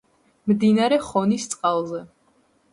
მდინარე 0.51 0.99
ხონის 1.09 1.47
წყალზე. 1.53 2.05